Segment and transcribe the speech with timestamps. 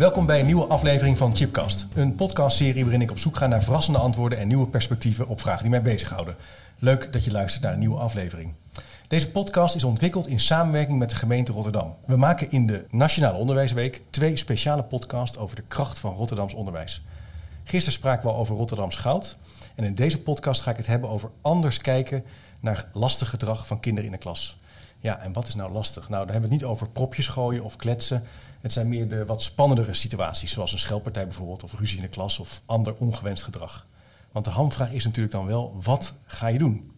[0.00, 1.86] Welkom bij een nieuwe aflevering van Chipcast.
[1.94, 5.62] Een podcastserie waarin ik op zoek ga naar verrassende antwoorden en nieuwe perspectieven op vragen
[5.62, 6.36] die mij bezighouden.
[6.78, 8.52] Leuk dat je luistert naar een nieuwe aflevering.
[9.08, 11.96] Deze podcast is ontwikkeld in samenwerking met de gemeente Rotterdam.
[12.06, 17.02] We maken in de Nationale Onderwijsweek twee speciale podcasts over de kracht van Rotterdams onderwijs.
[17.64, 19.36] Gisteren spraken we over Rotterdams goud.
[19.74, 22.24] En in deze podcast ga ik het hebben over anders kijken
[22.60, 24.58] naar lastig gedrag van kinderen in de klas.
[25.00, 26.08] Ja, en wat is nou lastig?
[26.08, 28.22] Nou, daar hebben we het niet over propjes gooien of kletsen.
[28.60, 32.08] Het zijn meer de wat spannendere situaties, zoals een schelpartij bijvoorbeeld, of ruzie in de
[32.08, 33.86] klas of ander ongewenst gedrag.
[34.32, 36.92] Want de hamvraag is natuurlijk dan wel, wat ga je doen?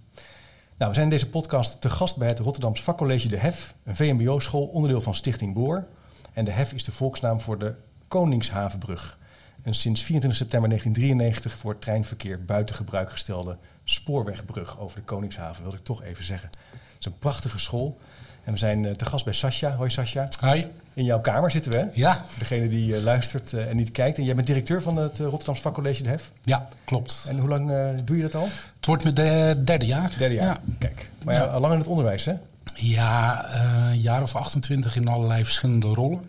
[0.76, 3.96] Nou, we zijn in deze podcast te gast bij het Rotterdams vakcollege De Hef, een
[3.96, 5.86] VMBO-school, onderdeel van Stichting Boor.
[6.32, 7.74] En De Hef is de volksnaam voor de
[8.08, 9.18] Koningshavenbrug.
[9.62, 15.62] Een sinds 24 september 1993 voor het treinverkeer buiten gebruik gestelde spoorwegbrug over de Koningshaven,
[15.62, 16.48] wil ik toch even zeggen.
[16.48, 17.98] Het is een prachtige school.
[18.44, 19.74] En we zijn eh, te gast bij Sascha.
[19.76, 20.28] Hoi Sascha.
[20.40, 20.64] Hi.
[20.94, 21.84] In jouw kamer zitten we, hè?
[21.92, 22.24] Ja.
[22.38, 24.18] Degene die uh, luistert uh, en niet kijkt.
[24.18, 26.30] En jij bent directeur van het uh, Rotterdams Vakcollege De Hef.
[26.44, 27.24] Ja, klopt.
[27.28, 27.70] En hoe lang
[28.04, 28.48] doe je dat al?
[28.76, 30.12] Het wordt mijn de, derde jaar.
[30.18, 30.60] Derde jaar, ja.
[30.78, 31.10] kijk.
[31.24, 32.34] Maar ja, al lang in het onderwijs, hè?
[32.74, 33.46] Ja,
[33.90, 36.20] een jaar of 28 in allerlei verschillende rollen.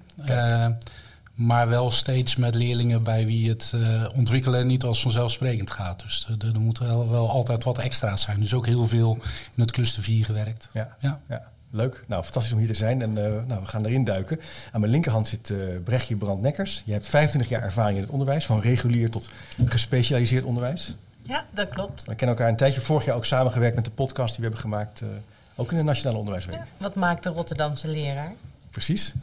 [1.33, 3.73] maar wel steeds met leerlingen bij wie het
[4.16, 6.01] ontwikkelen niet als vanzelfsprekend gaat.
[6.01, 8.39] Dus er moet wel, wel altijd wat extra's zijn.
[8.39, 9.17] Dus ook heel veel
[9.55, 10.69] in het cluster 4 gewerkt.
[10.73, 10.95] ja.
[10.99, 11.19] ja.
[11.29, 11.51] ja.
[11.75, 12.03] Leuk.
[12.07, 13.02] Nou, fantastisch om hier te zijn.
[13.02, 13.16] En uh,
[13.47, 14.39] nou, we gaan erin duiken.
[14.71, 16.81] Aan mijn linkerhand zit uh, Brechtje Brandnekkers.
[16.85, 19.29] Je hebt 25 jaar ervaring in het onderwijs, van regulier tot
[19.66, 20.95] gespecialiseerd onderwijs.
[21.21, 22.05] Ja, dat klopt.
[22.05, 22.81] We kennen elkaar een tijdje.
[22.81, 25.09] Vorig jaar ook samengewerkt met de podcast die we hebben gemaakt, uh,
[25.55, 26.55] ook in de Nationale Onderwijsweek.
[26.55, 28.33] Ja, wat maakt de Rotterdamse leraar?
[28.69, 29.13] Precies.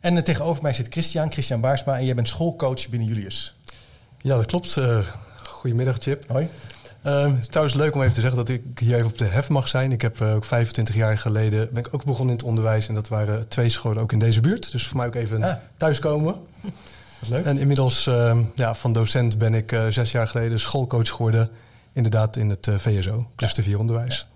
[0.00, 1.98] En tegenover mij zit Christian, Christian Baarsma.
[1.98, 3.54] En jij bent schoolcoach binnen Julius.
[4.20, 4.80] Ja, dat klopt.
[5.42, 6.28] goedemiddag, Chip.
[6.28, 6.48] Hoi.
[7.06, 9.24] Uh, het is trouwens leuk om even te zeggen dat ik hier even op de
[9.24, 9.92] hef mag zijn.
[9.92, 12.88] Ik heb uh, ook 25 jaar geleden ben ik ook begonnen in het onderwijs.
[12.88, 14.72] En dat waren twee scholen ook in deze buurt.
[14.72, 15.54] Dus voor mij ook even ah.
[15.76, 16.34] thuiskomen.
[17.20, 17.44] Wat leuk.
[17.44, 21.50] En inmiddels uh, ja, van docent ben ik zes jaar geleden schoolcoach geworden.
[21.92, 24.28] Inderdaad in het VSO, cluster 4 onderwijs.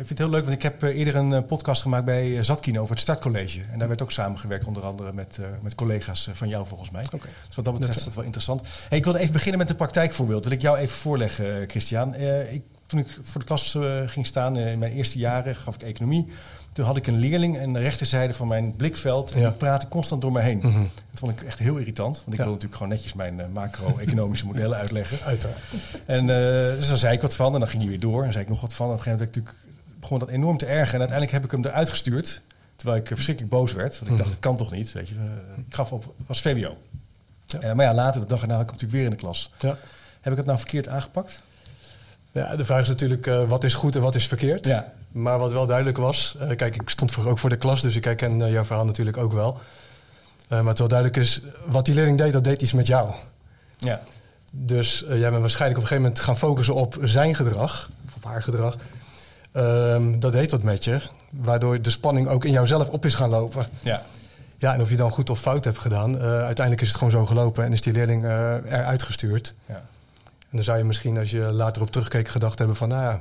[0.00, 2.90] Ik vind het heel leuk, want ik heb eerder een podcast gemaakt bij Zatkin over
[2.90, 3.60] het startcollege.
[3.72, 7.04] En daar werd ook samengewerkt, onder andere met, uh, met collega's van jou volgens mij.
[7.04, 7.30] Okay.
[7.46, 8.62] Dus wat dat betreft is dat wel interessant.
[8.88, 10.44] Hey, ik wilde even beginnen met een praktijkvoorbeeld.
[10.44, 12.14] Wil ik jou even voorleggen, Christian.
[12.14, 15.74] Uh, ik, toen ik voor de klas uh, ging staan in mijn eerste jaren, gaf
[15.74, 16.26] ik economie.
[16.72, 19.32] Toen had ik een leerling aan de rechterzijde van mijn blikveld.
[19.32, 19.48] En ja.
[19.48, 20.60] die praatte constant door me heen.
[20.62, 20.90] Mm -hmm.
[21.10, 22.16] Dat vond ik echt heel irritant.
[22.16, 22.42] Want ik ja.
[22.42, 25.26] wil natuurlijk gewoon netjes mijn macro-economische modellen uitleggen.
[25.26, 25.60] Uiteraard.
[26.06, 26.26] En
[26.76, 28.24] dus dan zei ik wat van en dan ging hij weer door.
[28.24, 28.86] En zei ik nog wat van.
[28.86, 29.69] En op een gegeven moment werd ik natuurlijk
[30.00, 30.94] begon dat enorm te ergeren.
[30.94, 32.42] En uiteindelijk heb ik hem eruit gestuurd.
[32.76, 33.98] Terwijl ik verschrikkelijk boos werd.
[33.98, 34.92] Want ik dacht, het kan toch niet.
[34.92, 35.14] Weet je.
[35.68, 36.76] Ik gaf op, was VWO.
[37.46, 37.68] Ja.
[37.68, 39.50] Uh, maar ja, later, de dag erna, ik natuurlijk weer in de klas.
[39.58, 39.76] Ja.
[40.20, 41.42] Heb ik het nou verkeerd aangepakt?
[42.32, 44.66] Ja, de vraag is natuurlijk, uh, wat is goed en wat is verkeerd?
[44.66, 44.92] Ja.
[45.12, 46.36] Maar wat wel duidelijk was...
[46.40, 49.16] Uh, kijk, ik stond voor, ook voor de klas, dus ik herken jouw verhaal natuurlijk
[49.16, 49.58] ook wel.
[50.48, 53.14] maar het wel duidelijk is, wat die leerling deed, dat deed iets met jou.
[53.76, 54.00] Ja.
[54.52, 58.24] Dus jij bent waarschijnlijk op een gegeven moment gaan focussen op zijn gedrag, of op
[58.24, 58.76] haar gedrag...
[59.52, 61.00] Um, dat deed wat met je,
[61.30, 63.66] waardoor de spanning ook in jouzelf op is gaan lopen.
[63.82, 64.02] Ja.
[64.56, 67.12] Ja, en of je dan goed of fout hebt gedaan, uh, uiteindelijk is het gewoon
[67.12, 69.54] zo gelopen en is die leerling uh, eruit gestuurd.
[69.66, 69.74] Ja.
[70.38, 73.20] En dan zou je misschien, als je later op terugkeek, gedacht hebben van, nou ja,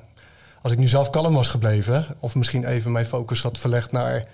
[0.61, 4.25] als ik nu zelf kalm was gebleven, of misschien even mijn focus had verlegd naar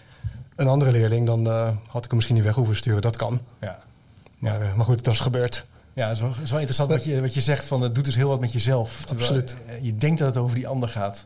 [0.55, 3.01] een andere leerling, dan uh, had ik hem misschien niet weg hoeven sturen.
[3.01, 3.41] Dat kan.
[3.61, 3.79] Ja.
[4.39, 4.75] Maar, ja.
[4.75, 5.63] maar goed, dat is gebeurd.
[5.93, 7.95] Ja, het is wel, het is wel interessant wat je, wat je zegt van het
[7.95, 9.05] doet dus heel wat met jezelf.
[9.09, 9.57] Absoluut.
[9.81, 11.25] Je denkt dat het over die ander gaat.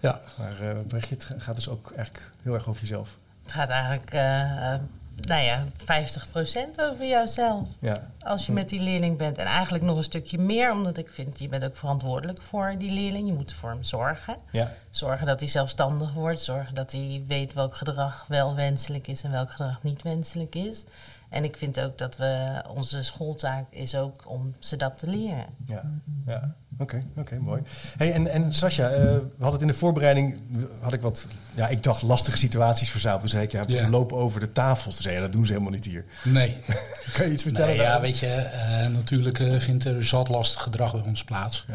[0.00, 0.20] Ja.
[0.38, 3.16] Maar uh, Brechtje, het gaat dus ook eigenlijk heel erg over jezelf.
[3.42, 4.74] Het gaat eigenlijk, uh, uh,
[5.20, 7.68] nou ja, 50% over jouzelf.
[7.78, 8.10] Ja.
[8.20, 9.38] Als je met die leerling bent.
[9.38, 12.90] En eigenlijk nog een stukje meer, omdat ik vind, je bent ook verantwoordelijk voor die
[12.90, 13.26] leerling.
[13.26, 14.36] Je moet voor hem zorgen.
[14.50, 14.72] Ja.
[14.90, 16.40] Zorgen dat hij zelfstandig wordt.
[16.40, 20.84] Zorgen dat hij weet welk gedrag wel wenselijk is en welk gedrag niet wenselijk is.
[21.28, 25.46] En ik vind ook dat we onze schooltaak is ook om ze dat te leren.
[25.66, 25.82] Ja,
[26.26, 26.54] ja.
[26.72, 27.62] oké, okay, oké, okay, mooi.
[27.96, 30.40] Hey, en, en Sascha, uh, we hadden het in de voorbereiding,
[30.80, 33.20] had ik wat, ja, ik dacht lastige situaties verzameld.
[33.20, 33.90] Toen zei ik, ja, yeah.
[33.90, 34.94] lopen over de tafels.
[34.94, 36.04] Toen zei je, dat doen ze helemaal niet hier.
[36.24, 36.56] Nee.
[37.14, 37.76] kan je iets vertellen?
[37.76, 41.64] Nee, ja, weet je, uh, natuurlijk uh, vindt er zat lastig gedrag bij ons plaats.
[41.68, 41.74] Ja.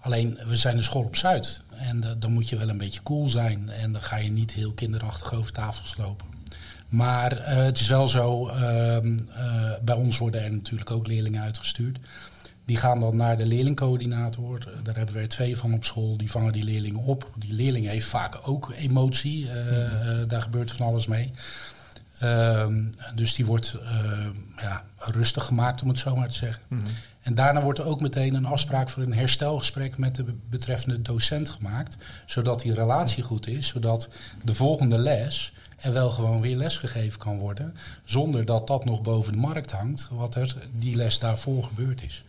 [0.00, 1.60] Alleen, we zijn een school op Zuid.
[1.76, 3.68] En dan moet je wel een beetje cool zijn.
[3.68, 6.33] En dan ga je niet heel kinderachtig over tafels lopen.
[6.94, 9.22] Maar uh, het is wel zo, uh, uh,
[9.82, 11.98] bij ons worden er natuurlijk ook leerlingen uitgestuurd.
[12.64, 14.58] Die gaan dan naar de leerlingcoördinator.
[14.82, 16.16] Daar hebben we er twee van op school.
[16.16, 17.30] Die vangen die leerlingen op.
[17.36, 19.44] Die leerling heeft vaak ook emotie.
[19.44, 20.28] Mm.
[20.28, 21.32] daar gebeurt van alles mee.
[22.18, 23.76] Ehm, dus die wordt
[24.56, 26.62] ja, rustig gemaakt, om het zo maar te zeggen.
[26.68, 26.82] Mm.
[27.22, 31.50] En daarna wordt er ook meteen een afspraak voor een herstelgesprek met de betreffende docent
[31.50, 31.96] gemaakt.
[32.26, 33.68] Zodat die relatie goed is.
[33.68, 34.08] Zodat
[34.42, 37.74] de volgende les en wel gewoon weer lesgegeven kan worden.
[38.04, 42.24] Zonder dat dat nog boven de markt hangt, wat er die les daarvoor gebeurd is.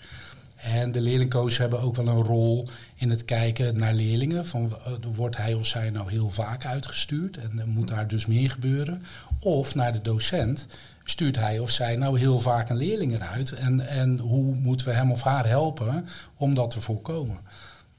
[0.56, 4.45] En de leerlingcoaches hebben ook wel een rol in het kijken naar leerlingen.
[4.45, 8.25] Van, eh, wordt hij of zij nou heel vaak uitgestuurd en eh, moet daar dus
[8.25, 9.03] meer gebeuren?
[9.39, 10.68] Of naar de docent,
[11.03, 13.51] stuurt hij of zij nou heel vaak een leerling eruit?
[13.51, 17.39] En, en hoe moeten we hem of haar helpen om dat te voorkomen?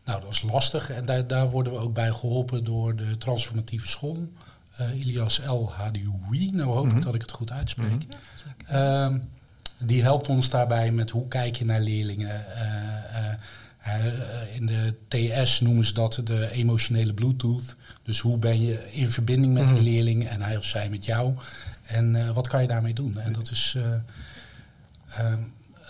[0.04, 3.88] Nou, dat is lastig en daar, daar worden we ook bij geholpen door de transformatieve
[3.88, 4.28] school.
[4.80, 8.06] Uh, Ilias El Hadioui, nou hoop ik dat ik het goed uitspreek.
[8.66, 9.18] Ehm,
[9.78, 12.44] die helpt ons daarbij met hoe kijk je naar leerlingen.
[12.56, 13.32] Uh,
[13.86, 17.76] uh, in de TS noemen ze dat de emotionele Bluetooth.
[18.02, 21.34] Dus hoe ben je in verbinding met de leerling en hij of zij met jou.
[21.86, 23.18] En wat kan je daarmee doen?
[23.18, 23.76] En dat is...
[25.08, 25.38] Ehm,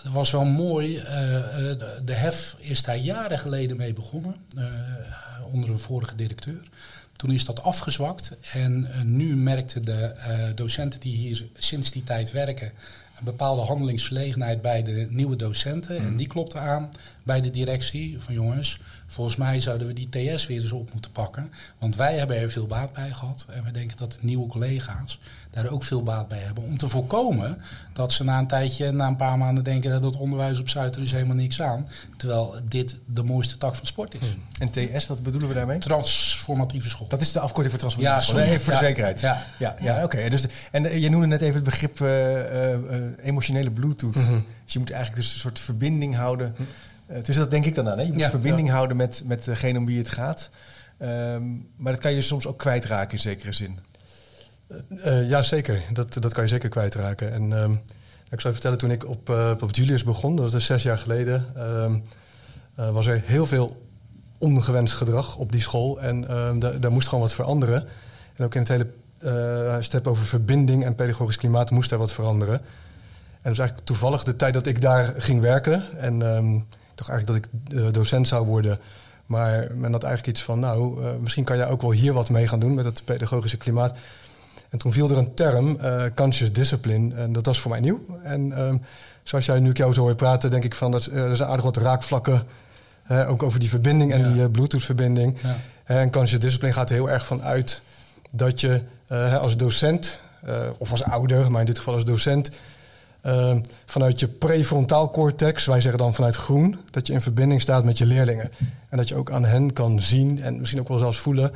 [0.03, 0.95] dat was wel mooi.
[0.95, 4.37] de, de HEF is daar jaren geleden mee begonnen.
[5.51, 6.63] onder een vorige directeur.
[7.17, 8.33] Toen is dat afgezwakt.
[8.53, 10.15] En nu merkten de
[10.55, 12.73] docenten die hier sinds die tijd werken
[13.19, 15.97] een bepaalde handelingsverlegenheid bij de nieuwe docenten.
[15.97, 16.17] En mhm.
[16.17, 16.91] die klopte aan
[17.23, 21.13] bij de directie van jongens, volgens mij zouden we die TS weer eens op moeten
[21.13, 21.53] pakken.
[21.79, 23.47] Want wij hebben er veel baat bij gehad.
[23.51, 25.21] En we denken dat de nieuwe collega's
[25.63, 26.65] daar ook veel baat bij hebben.
[26.65, 27.63] Om te voorkomen
[27.93, 30.97] dat ze na een tijdje, na een paar maanden denken dat het onderwijs op Zuid
[30.97, 31.89] er is helemaal niks aan.
[32.17, 34.21] Terwijl dit de mooiste tak van sport is.
[34.21, 34.43] Hmm.
[34.59, 35.79] En TS, wat bedoelen we daarmee?
[35.79, 37.09] Transformatieve school.
[37.09, 38.51] Dat is de afkorting voor transformatieve ja, school.
[38.51, 39.21] Nee, voor de zekerheid.
[39.21, 40.29] Ja, ja, ja, oké.
[40.29, 42.75] Dus en eh, je noemde net even het begrip uh, uh,
[43.23, 44.15] emotionele bluetooth.
[44.15, 44.41] Mhm.
[44.65, 46.55] Dus je moet eigenlijk dus een soort verbinding houden.
[47.11, 47.99] Uh, dus dat denk ik dan aan.
[47.99, 48.05] Hè?
[48.05, 50.51] Je moet verbinding houden met, met degene om wie het gaat.
[51.03, 53.79] Um, maar dat kan je soms ook kwijtraken in zekere zin.
[54.89, 55.83] Uh, ja, zeker.
[55.93, 57.33] Dat, dat kan je zeker kwijtraken.
[57.33, 57.81] En um,
[58.31, 61.45] ik zou vertellen, toen ik op, uh, op Julius begon, dat is zes jaar geleden,
[62.79, 63.85] uh, was er heel veel
[64.39, 66.01] ongewenst gedrag op die school.
[66.01, 67.85] En um, daar moest gewoon wat veranderen.
[68.35, 68.87] En ook in het hele
[69.81, 72.55] step over verbinding en pedagogisch klimaat moest er wat veranderen.
[72.55, 75.99] En dat was eigenlijk toevallig de tijd dat ik daar ging werken.
[75.99, 76.19] En
[76.95, 78.79] dacht eigenlijk dat ik docent zou worden.
[79.27, 82.49] Maar men had eigenlijk iets van, nou, misschien kan jij ook wel hier wat mee
[82.49, 83.97] gaan doen met het pedagogische klimaat.
[84.77, 88.01] En toen viel er een term, uh, conscious discipline, en dat was voor mij nieuw.
[88.23, 88.83] En um,
[89.23, 91.65] zoals jij nu jou zo hoor praten, denk ik van dat uh, er zijn aardig
[91.65, 92.43] wat raakvlakken.
[93.11, 95.39] Uh, ook over die verbinding en die Bluetooth-verbinding.
[95.43, 95.57] Ja.
[95.85, 97.83] en conscious discipline gaat er heel erg van uit
[98.31, 98.81] dat je
[99.41, 100.21] als docent,
[100.79, 102.51] of als ouder, maar in dit geval als docent,
[103.21, 107.85] ehm, vanuit je prefrontaal cortex, wij zeggen dan vanuit groen, dat je in verbinding staat
[107.85, 108.51] met je leerlingen.
[108.89, 111.53] En dat je ook aan hen kan zien en misschien ook wel zelfs voelen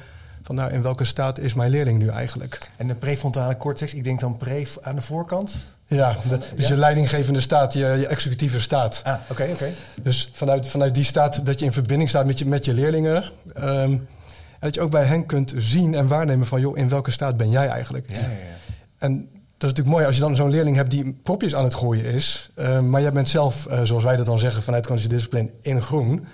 [0.50, 2.70] van nou, in welke staat is mijn leerling nu eigenlijk?
[2.76, 5.56] En de prefrontale cortex, ik denk dan pre aan de voorkant?
[5.86, 6.16] Ja,
[6.56, 9.00] dus je leidinggevende staat, je, je executieve staat.
[9.04, 9.68] Ah, oké, oké.
[10.02, 13.24] Dus vanuit, vanuit die staat dat je in verbinding staat met je, met je leerlingen.
[13.24, 14.08] Um, en
[14.60, 17.50] dat je ook bij hen kunt zien en waarnemen van, joh, in welke staat ben
[17.50, 18.08] jij eigenlijk?
[18.08, 18.74] Ja, ja, ja.
[18.98, 19.18] En
[19.58, 22.04] dat is natuurlijk mooi als je dan zo'n leerling hebt die propjes aan het gooien
[22.04, 22.50] is.
[22.56, 25.82] Um, maar jij bent zelf, uh, zoals wij dat dan zeggen vanuit Conscious Discipline, in
[25.82, 26.26] groen.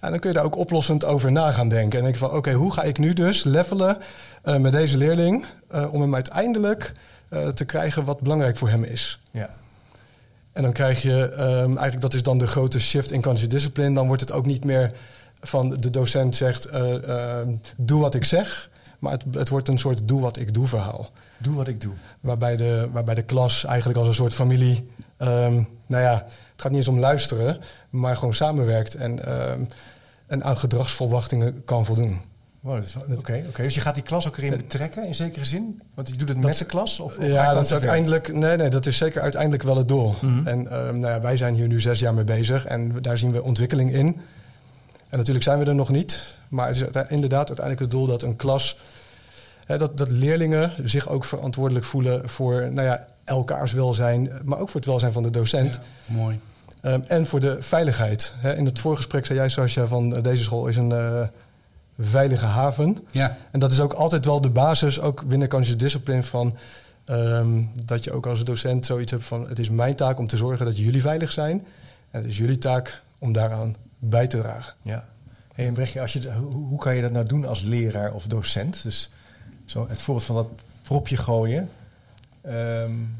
[0.00, 1.98] En dan kun je daar ook oplossend over na gaan denken.
[1.98, 3.98] En denk van, oké, hoe ga ik nu dus levelen
[4.44, 5.44] uh, met deze leerling...
[5.74, 6.92] Uh, om hem uiteindelijk
[7.30, 9.20] uh, te krijgen wat belangrijk voor hem is.
[9.30, 9.50] Ja.
[10.52, 13.94] En dan krijg je, um, eigenlijk dat is dan de grote shift in conscious discipline...
[13.94, 14.92] dan wordt het ook niet meer
[15.40, 16.68] van de docent zegt,
[17.76, 18.70] doe wat ik zeg...
[18.98, 21.10] maar het, het wordt een soort doe wat ik doe verhaal.
[21.38, 21.94] Doe wat ik doe.
[22.20, 24.90] Waarbij de, waarbij de klas eigenlijk als een soort familie...
[25.18, 26.26] Um, nou ja,
[26.58, 27.60] het gaat niet eens om luisteren,
[27.90, 29.50] maar gewoon samenwerkt en, uh,
[30.26, 32.20] en aan gedragsverwachtingen kan voldoen.
[32.62, 33.62] Oké, oké.
[33.62, 35.82] dus je gaat die klas ook erin betrekken in zekere zin?
[35.94, 37.00] Want je doet het met de klas?
[37.00, 38.32] Of, ja, dat is uiteindelijk.
[38.32, 40.14] Nee, nee, dat is zeker uiteindelijk wel het doel.
[40.20, 40.46] Mm -hmm.
[40.46, 43.32] En uh, nou ja, wij zijn hier nu zes jaar mee bezig en daar zien
[43.32, 44.06] we ontwikkeling in.
[45.08, 48.22] En natuurlijk zijn we er nog niet, maar het is inderdaad uiteindelijk het doel dat
[48.22, 48.78] een klas.
[49.66, 54.68] Hè, dat, dat leerlingen zich ook verantwoordelijk voelen voor nou ja, elkaars welzijn, maar ook
[54.68, 55.80] voor het welzijn van de docent.
[56.06, 56.40] Ja, mooi.
[56.82, 58.32] Um, en voor de veiligheid.
[58.36, 61.22] Hè, in het voorgesprek zei jij, Sascha, van uh, deze school is een uh,
[61.98, 62.98] veilige haven.
[63.10, 63.36] Ja.
[63.50, 66.56] En dat is ook altijd wel de basis, ook binnen Conscious Discipline, van
[67.06, 70.36] um, dat je ook als docent zoiets hebt van: het is mijn taak om te
[70.36, 71.66] zorgen dat jullie veilig zijn.
[72.10, 74.74] En het is jullie taak om daaraan bij te dragen.
[74.82, 75.04] Ja.
[75.54, 78.26] Hey, en Brechtje, als je, hoe, hoe kan je dat nou doen als leraar of
[78.26, 78.82] docent?
[78.82, 79.10] Dus
[79.64, 80.48] zo het voorbeeld van dat
[80.82, 81.70] propje gooien.
[82.46, 83.16] Um,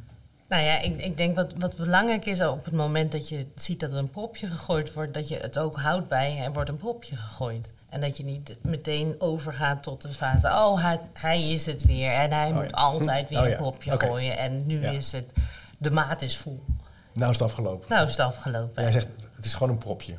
[0.49, 3.81] nou ja, ik, ik denk wat, wat belangrijk is op het moment dat je ziet
[3.81, 6.77] dat er een propje gegooid wordt, dat je het ook houdt bij er wordt een
[6.77, 7.73] propje gegooid.
[7.89, 12.11] En dat je niet meteen overgaat tot de fase, oh hij, hij is het weer
[12.11, 12.77] en hij oh, moet ja.
[12.77, 13.51] altijd weer oh, ja.
[13.51, 14.09] een propje okay.
[14.09, 14.91] gooien en nu ja.
[14.91, 15.33] is het,
[15.79, 16.65] de maat is vol.
[17.13, 17.87] Nou is het afgelopen.
[17.89, 18.83] Nou is het afgelopen.
[18.83, 20.15] Jij zegt, het is gewoon een propje.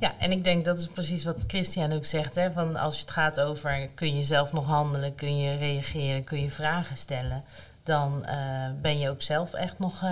[0.00, 2.34] Ja, en ik denk dat is precies wat Christian ook zegt.
[2.34, 6.42] Hè, van als het gaat over kun je zelf nog handelen, kun je reageren, kun
[6.42, 7.44] je vragen stellen.
[7.86, 8.36] Dan eh,
[8.80, 10.10] ben je ook zelf echt nog uh,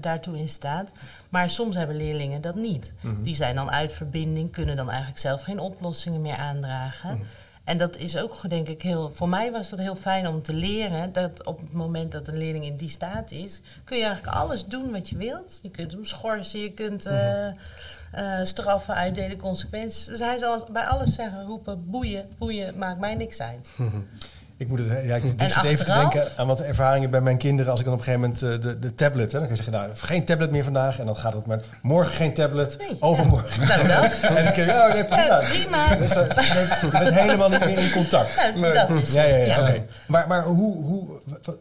[0.00, 0.92] daartoe in staat.
[1.28, 2.92] Maar soms hebben leerlingen dat niet.
[3.00, 3.22] Mhm.
[3.22, 7.14] Die zijn dan uit verbinding, kunnen dan eigenlijk zelf geen oplossingen meer aandragen.
[7.16, 7.26] Mhm.
[7.64, 9.10] En dat is ook, denk ik, heel.
[9.10, 12.38] Voor mij was dat heel fijn om te leren dat op het moment dat een
[12.38, 15.58] leerling in die staat is, kun je eigenlijk alles doen wat je wilt.
[15.62, 17.06] Je kunt hem schorsen, je kunt.
[17.06, 17.46] Uh,
[18.14, 20.04] uh, straffen, uitdelen, consequenties.
[20.04, 23.70] Dus hij zal bij alles zeggen, roepen, boeien, boeien, maakt mij niks uit.
[24.58, 27.70] Ik moet het, ja, ik zit even te denken aan wat ervaringen bij mijn kinderen.
[27.70, 29.62] Als ik dan op een gegeven moment uh, de, de tablet, hè, dan kun je
[29.62, 30.98] zeggen, nou, geen tablet meer vandaag.
[30.98, 33.60] En dan gaat het maar, morgen geen tablet, nee, overmorgen.
[33.60, 33.66] Ja.
[33.66, 34.20] Nou, dat.
[34.20, 35.40] en dan kun je, oh, nee, prima.
[35.40, 35.94] Ja, prima.
[35.96, 36.28] Dus, uh,
[36.80, 38.52] je bent helemaal niet meer in contact.
[38.56, 39.60] Nou, dat is ja, ja, ja, ja.
[39.60, 39.70] oké.
[39.70, 39.86] Okay.
[40.06, 40.84] Maar, maar hoe...
[40.84, 41.56] hoe wat,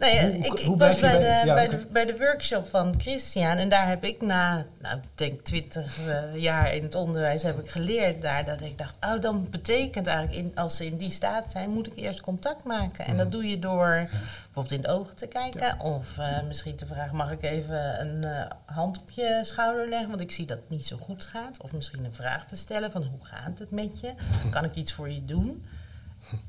[0.00, 2.94] Nee, hoe, ik, hoe was bij, bij, de, ja, bij, de, bij de workshop van
[2.98, 7.42] Christian en daar heb ik na, nou, ik denk twintig uh, jaar in het onderwijs
[7.42, 10.96] heb ik geleerd daar dat ik dacht, oh, dan betekent eigenlijk in, als ze in
[10.96, 13.04] die staat zijn, moet ik eerst contact maken.
[13.04, 14.08] En dat doe je door
[14.44, 15.76] bijvoorbeeld in de ogen te kijken ja.
[15.78, 20.08] of uh, misschien te vragen, mag ik even een uh, hand op je schouder leggen,
[20.08, 21.60] want ik zie dat het niet zo goed gaat.
[21.62, 24.12] Of misschien een vraag te stellen van hoe gaat het met je?
[24.50, 25.64] Kan ik iets voor je doen?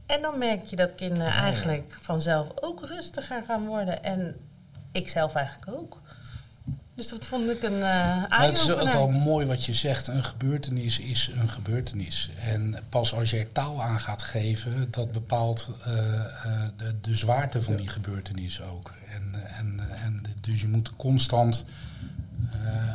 [0.06, 4.04] En dan merk je dat kinderen eigenlijk vanzelf ook rustiger gaan worden.
[4.04, 4.36] En
[4.92, 6.00] ik zelf eigenlijk ook.
[6.96, 10.08] Dus dat vond ik een uh, nou, Het is ook al mooi wat je zegt.
[10.08, 12.30] Een gebeurtenis is een gebeurtenis.
[12.46, 16.02] En pas als je er taal aan gaat geven, dat bepaalt uh, uh,
[16.78, 18.94] de, de, zwaarte van die gebeurtenis ook.
[19.10, 22.11] En, en, en dus je moet constant uh,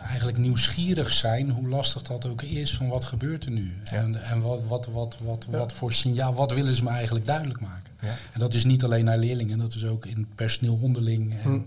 [0.07, 3.73] eigenlijk nieuwsgierig zijn, hoe lastig dat ook is, van wat gebeurt er nu?
[3.85, 3.93] Ja.
[3.93, 5.59] En, en wat, wat, wat, wat, ja.
[5.59, 7.93] wat voor signaal, wat willen ze me eigenlijk duidelijk maken?
[8.01, 8.15] Ja.
[8.33, 11.33] En dat is niet alleen naar leerlingen, dat is ook in personeel onderling.
[11.33, 11.61] En, hm.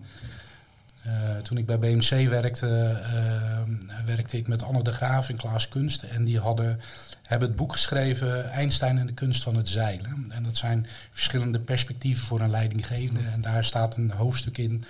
[1.07, 5.69] uh, toen ik bij BMC werkte, uh, werkte ik met Anne de Graaf en Klaas
[5.69, 6.03] Kunst.
[6.03, 6.79] En die hadden,
[7.23, 10.25] hebben het boek geschreven, Einstein en de kunst van het zeilen.
[10.29, 13.21] En dat zijn verschillende perspectieven voor een leidinggevende.
[13.33, 14.83] En daar staat een hoofdstuk in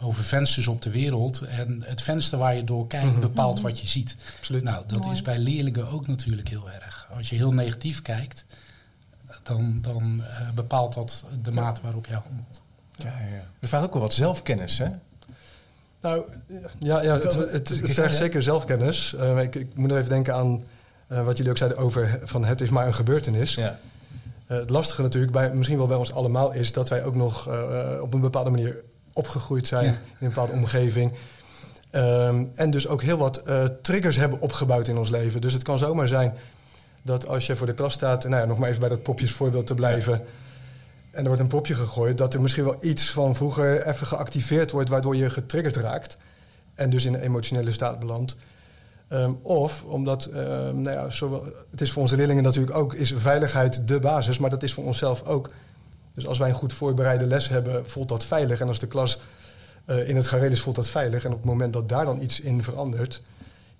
[0.00, 1.40] over vensters op de wereld.
[1.40, 3.20] En het venster waar je door kijkt mm -hmm.
[3.20, 4.16] bepaalt wat je ziet.
[4.38, 4.62] Absoluut.
[4.62, 5.12] Nou, dat Mooi.
[5.12, 7.08] is bij leerlingen ook natuurlijk heel erg.
[7.16, 8.44] Als je heel negatief kijkt,
[9.42, 11.60] dan, dan uh, bepaalt dat de ja.
[11.60, 12.62] mate waarop jij handelt.
[12.96, 13.44] Ja, ja.
[13.60, 14.88] Er vraagt ook wel wat zelfkennis, hè?
[16.00, 16.24] Nou,
[16.78, 19.14] ja, ja het, het, het, zeker zelfkennis.
[19.18, 20.64] Uh, ik, ik, moet nog even denken aan
[21.12, 23.54] uh, wat jullie ook zeiden over van het is maar een gebeurtenis.
[23.54, 23.78] Ja.
[24.48, 27.48] Uh, het lastige natuurlijk, bij, misschien wel bij ons allemaal, is dat wij ook nog
[28.00, 28.82] op een bepaalde manier
[29.18, 29.90] opgegroeid zijn ja.
[29.90, 31.12] in een bepaalde omgeving.
[31.92, 35.40] Um, en dus ook heel wat uh, triggers hebben opgebouwd in ons leven.
[35.40, 36.34] Dus het kan zomaar zijn
[37.02, 39.66] dat als je voor de klas staat, nou ja, nog maar even bij dat popjesvoorbeeld
[39.66, 40.12] te blijven.
[40.12, 40.20] Ja.
[41.10, 44.70] En er wordt een popje gegooid, dat er misschien wel iets van vroeger even geactiveerd
[44.70, 46.16] wordt, waardoor je getriggerd raakt.
[46.74, 48.36] En dus in een emotionele staat belandt.
[49.12, 53.12] Um, of omdat, um, nou ja, zowel, het is voor onze leerlingen natuurlijk ook, is
[53.16, 55.50] veiligheid de basis, maar dat is voor onszelf ook.
[56.18, 58.60] Dus als wij een goed voorbereide les hebben, voelt dat veilig.
[58.60, 59.20] En als de klas
[59.86, 61.24] uh, in het gareel is, voelt dat veilig.
[61.24, 63.22] En op het moment dat daar dan iets in verandert,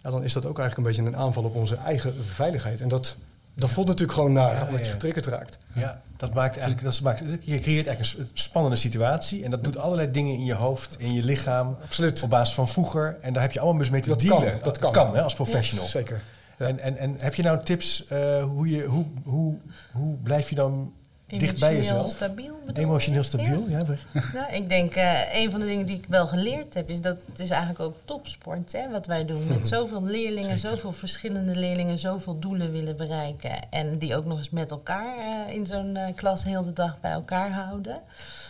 [0.02, 2.80] ja, dan is dat ook eigenlijk een beetje een aanval op onze eigen veiligheid.
[2.80, 3.16] En dat,
[3.54, 5.58] dat voelt natuurlijk gewoon naar, ja, omdat je getriggerd raakt.
[5.74, 9.44] Ja, dat maakt eigenlijk, dat maakt, je creëert eigenlijk een spannende situatie.
[9.44, 11.76] En dat doet allerlei dingen in je hoofd, in je lichaam.
[11.82, 12.22] Absoluut.
[12.22, 13.18] Op basis van vroeger.
[13.20, 14.50] En daar heb je allemaal dus mee te dat dealen.
[14.50, 14.92] Kan, dat kan.
[14.92, 15.86] kan hè, als professional.
[15.86, 16.20] Zeker.
[16.56, 19.56] En, en, en heb je nou tips uh, hoe, je, hoe, hoe,
[19.92, 20.92] hoe blijf je dan
[21.36, 22.10] dicht bij jezelf.
[22.10, 23.78] Stabiel, Emotioneel stabiel, ja.
[23.78, 27.00] ja nou, ik denk, uh, een van de dingen die ik wel geleerd heb, is
[27.00, 29.46] dat het is eigenlijk ook topsport, hè, wat wij doen.
[29.46, 33.70] Met zoveel leerlingen, zoveel verschillende leerlingen, zoveel doelen willen bereiken.
[33.70, 37.00] En die ook nog eens met elkaar uh, in zo'n uh, klas heel de dag
[37.00, 38.00] bij elkaar houden.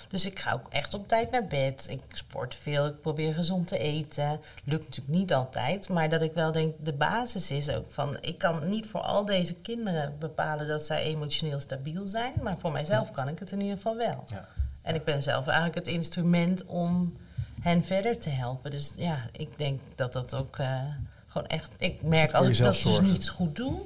[0.09, 1.87] Dus ik ga ook echt op tijd naar bed.
[1.91, 4.41] Ik sport veel, ik probeer gezond te eten.
[4.65, 8.19] Lukt natuurlijk niet altijd, maar dat ik wel denk, de basis is ook van...
[8.21, 12.33] ik kan niet voor al deze kinderen bepalen dat zij emotioneel stabiel zijn...
[12.43, 14.25] maar voor mijzelf kan ik het in ieder geval wel.
[14.29, 14.49] Ja.
[14.83, 17.17] En ik ben zelf eigenlijk het instrument om
[17.61, 18.71] hen verder te helpen.
[18.71, 20.81] Dus ja, ik denk dat dat ook uh,
[21.27, 21.75] gewoon echt...
[21.79, 23.81] Ik merk als ik dat dus niet goed doe,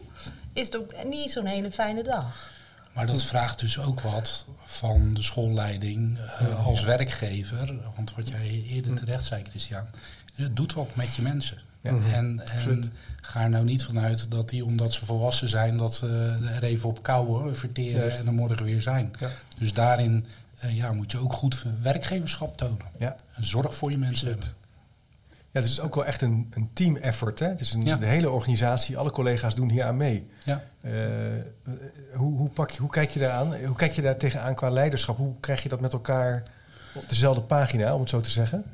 [0.52, 2.51] is het ook niet zo'n hele fijne dag.
[2.92, 7.74] Maar dat vraagt dus ook wat van de schoolleiding uh, als werkgever.
[7.96, 9.86] Want wat jij eerder terecht zei, Christian,
[10.34, 11.58] het doet wat met je mensen.
[11.80, 11.90] Ja.
[11.90, 16.38] En, en ga er nou niet vanuit dat die, omdat ze volwassen zijn, dat ze
[16.54, 18.18] er even op kouwen, verteren Juist.
[18.18, 19.12] en er morgen weer zijn.
[19.18, 19.30] Ja.
[19.58, 20.26] Dus daarin
[20.64, 22.86] uh, ja, moet je ook goed werkgeverschap tonen.
[22.98, 23.16] Ja.
[23.34, 24.40] En zorg voor je mensen.
[25.52, 27.38] Ja, het is ook wel echt een, een team effort.
[27.38, 27.46] Hè?
[27.46, 27.96] Het is een, ja.
[27.96, 30.30] De hele organisatie, alle collega's doen hier aan mee.
[30.44, 30.62] Ja.
[30.80, 30.92] Uh,
[32.14, 33.64] hoe, hoe, pak je, hoe kijk je daaraan?
[33.64, 35.16] Hoe kijk je daar tegenaan qua leiderschap?
[35.16, 36.42] Hoe krijg je dat met elkaar
[36.94, 38.64] op dezelfde pagina, om het zo te zeggen?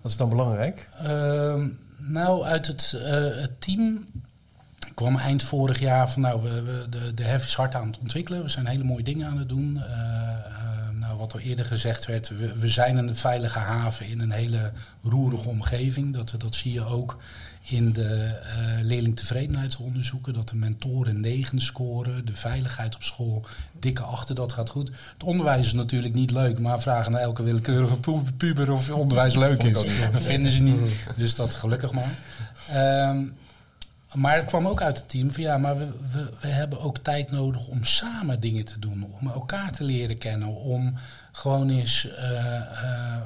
[0.00, 0.88] Wat is dan belangrijk?
[1.02, 1.64] Uh,
[1.96, 3.02] nou, uit het, uh,
[3.40, 4.06] het team
[4.94, 7.98] kwam eind vorig jaar van nou, we, we, de, de hef is hard aan het
[7.98, 8.42] ontwikkelen.
[8.42, 9.82] We zijn hele mooie dingen aan het doen.
[11.18, 14.72] Wat al eerder gezegd werd, we, we, zijn een veilige haven in een hele
[15.02, 16.14] roerige omgeving.
[16.14, 17.18] Dat, dat zie je ook
[17.62, 20.34] in de uh, leerlingtevredenheidsonderzoeken.
[20.34, 23.44] Dat de mentoren negen scoren, de veiligheid op school
[23.78, 24.90] dikke achter, dat gaat goed.
[25.12, 27.96] Het onderwijs is natuurlijk niet leuk, maar vragen naar elke willekeurige
[28.36, 29.72] puber of onderwijs leuk is.
[30.12, 32.14] Dat vinden ze niet, dus dat gelukkig maar.
[33.10, 33.36] Um,
[34.14, 36.98] maar het kwam ook uit het team van ja, maar we, we, we, hebben ook
[36.98, 39.06] tijd nodig om samen dingen te doen.
[39.20, 40.54] Om elkaar te leren kennen.
[40.54, 40.94] Om
[41.32, 43.16] gewoon eens uh, uh,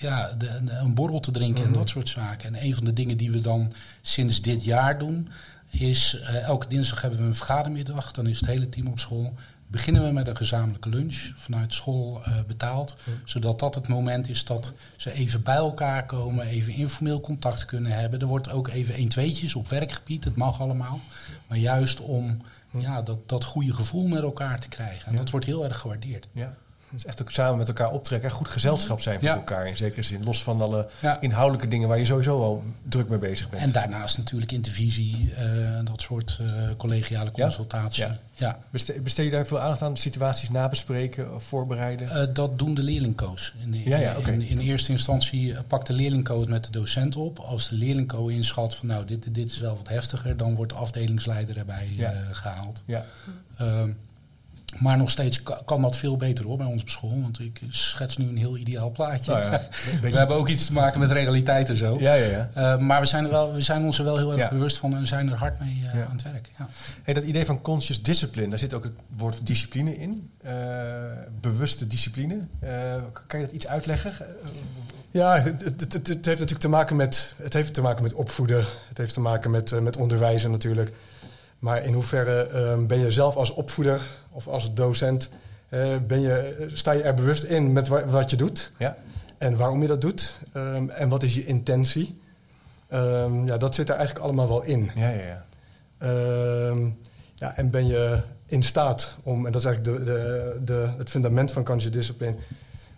[0.00, 1.72] ja, de, de, een borrel te drinken mm -hmm.
[1.72, 2.54] en dat soort zaken.
[2.54, 5.28] En een van de dingen die we dan sinds dit jaar doen,
[5.70, 8.12] is uh, elke dinsdag hebben we een vergadermiddag.
[8.12, 9.34] Dan is het hele team op school
[9.72, 12.96] beginnen we met een gezamenlijke lunch vanuit school uh, betaald.
[13.04, 13.12] Ja.
[13.24, 17.92] Zodat dat het moment is dat ze even bij elkaar komen, even informeel contact kunnen
[17.92, 18.20] hebben.
[18.20, 21.00] Er wordt ook even een tweetjes op werkgebied, het mag allemaal.
[21.46, 25.06] Maar juist om ja, dat, dat goede gevoel met elkaar te krijgen.
[25.06, 25.18] En ja.
[25.18, 26.28] dat wordt heel erg gewaardeerd.
[26.32, 26.54] Ja.
[26.92, 28.30] Dus echt ook samen met elkaar optrekken.
[28.30, 29.34] Goed gezelschap zijn voor ja.
[29.34, 30.24] elkaar in zekere zin.
[30.24, 31.20] Los van alle ja.
[31.20, 33.62] inhoudelijke dingen waar je sowieso al druk mee bezig bent.
[33.62, 38.04] En daarnaast natuurlijk intervisie, uh, dat soort uh, collegiale consultatie.
[38.04, 38.18] Ja.
[38.34, 38.58] Ja.
[38.70, 39.96] Besteed, besteed je daar veel aandacht aan?
[39.96, 42.06] Situaties nabespreken of voorbereiden?
[42.06, 43.54] Uh, dat doen de leerlingco's.
[43.64, 44.34] In, in, okay.
[44.34, 47.38] in, in, eerste instantie pakt de leerlingco het met de docent op.
[47.38, 50.78] Als de leerlingco inschat van nou, dit, dit is wel wat heftiger, dan wordt de
[50.78, 51.88] afdelingsleider erbij
[52.32, 52.82] gehaald.
[52.86, 53.04] Ja.
[54.78, 57.20] Maar nog steeds kan dat veel beter hoor bij ons op school.
[57.20, 59.32] Want ik schets nu een heel ideaal plaatje.
[59.32, 59.68] Nou ja,
[60.02, 61.96] we hebben ook iets te maken met realiteit en zo.
[62.00, 62.50] Ja, ja, ja.
[62.56, 64.96] Uh, maar we zijn, er wel, we zijn ons er wel heel erg bewust van
[64.96, 66.04] en zijn er hard mee uh, ja.
[66.04, 66.50] aan het werk.
[66.58, 66.68] Ja.
[67.02, 70.30] Hey, dat idee van conscious discipline, daar zit ook het woord discipline in.
[70.44, 70.50] Uh,
[71.40, 72.38] bewuste discipline.
[73.26, 74.12] kan je dat iets uitleggen?
[75.10, 78.64] Ja, het, het, het, heeft natuurlijk te maken met, het heeft te maken met opvoeden.
[78.88, 80.94] Het heeft te maken met, met onderwijzen natuurlijk.
[81.58, 84.00] Maar in hoeverre um, ben je zelf als opvoeder
[84.32, 85.28] of als docent,
[85.68, 88.96] uh, ben je, sta je er bewust in met wa wat je doet ja.
[89.38, 92.20] en waarom je dat doet um, en wat is je intentie?
[92.92, 94.90] Um, ja, dat zit er eigenlijk allemaal wel in.
[94.94, 95.44] Ja, ja, ja.
[97.34, 101.10] ja, en ben je in staat om, en dat is eigenlijk de, de, de, het
[101.10, 102.34] fundament van conscious discipline,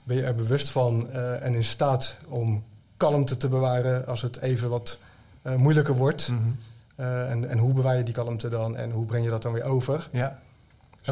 [0.02, 2.64] ben je er bewust van uh, en in staat om
[2.96, 4.98] kalmte te bewaren als het even wat
[5.42, 6.28] uh, moeilijker wordt.
[6.28, 6.56] Mm -hmm.
[6.96, 9.52] Uh, en, en hoe bewaar je die kalmte dan en hoe breng je dat dan
[9.52, 10.08] weer over?
[10.12, 10.38] Ja.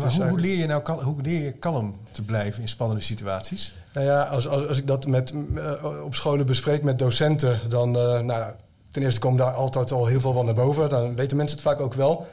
[0.01, 3.75] Dus hoe, leer je nou kalm, hoe leer je kalm te blijven in spannende situaties?
[3.95, 7.89] Nou ja, als, als, als ik dat met, uh, op scholen bespreek met docenten, dan
[7.97, 8.53] uh, nou,
[8.91, 10.89] ten eerste komt daar altijd al heel veel van naar boven.
[10.89, 12.27] Dan weten mensen het vaak ook wel.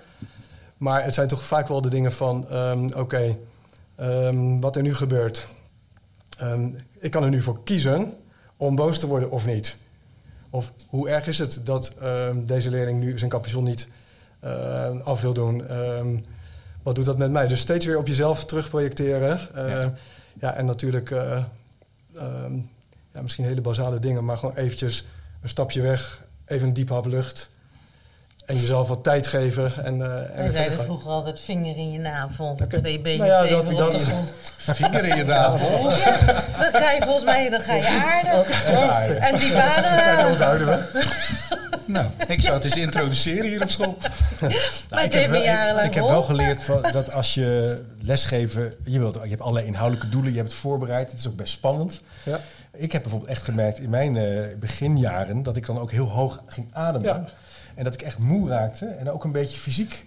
[0.77, 3.39] Maar het zijn toch vaak wel de dingen van, um, oké, okay,
[3.99, 5.47] um, wat er nu gebeurt.
[6.41, 8.13] Um, ik kan er nu voor kiezen
[8.57, 9.77] om boos te worden of niet.
[10.49, 11.93] Of hoe erg is het dat
[12.35, 13.87] deze leerling nu zijn capuchon niet
[14.43, 15.63] uh, af wil doen?
[16.89, 17.47] Wat doet dat met mij?
[17.47, 19.47] Dus steeds weer op jezelf terugprojecteren.
[19.55, 19.93] Uh, ja.
[20.39, 20.55] ja.
[20.55, 21.37] en natuurlijk uh,
[22.15, 22.69] um,
[23.13, 25.05] ja, misschien hele basale dingen, maar gewoon eventjes
[25.41, 27.49] een stapje weg, even een diep hap lucht.
[28.45, 29.83] En jezelf wat tijd geven.
[29.83, 32.49] En, uh, Wij zeiden vroeger altijd vinger in je navel.
[32.61, 32.67] Okay.
[32.67, 34.31] Twee benen nou ja, stevig op de grond.
[34.77, 35.89] Vinger in je navel?
[35.89, 36.17] Ja,
[36.71, 38.39] dan ga je volgens mij dan ga je aarden.
[38.39, 39.15] Okay.
[39.15, 39.91] En die baden...
[39.91, 41.57] Ja, dat onthouden we.
[41.89, 43.97] Nou, ik zou het eens introduceren hier op school.
[44.89, 48.73] nou, ik, heb wel, ik heb wel geleerd van, dat als je lesgeven...
[48.83, 51.11] Je, wilt, je hebt allerlei inhoudelijke doelen, je hebt het voorbereid.
[51.11, 52.01] Het is ook best spannend.
[52.23, 52.39] Ja.
[52.71, 55.43] Ik heb bijvoorbeeld echt gemerkt in mijn uh, beginjaren...
[55.43, 57.07] dat ik dan ook heel hoog ging ademen.
[57.07, 57.25] Ja.
[57.75, 60.05] En dat ik echt moe raakte en ook een beetje fysiek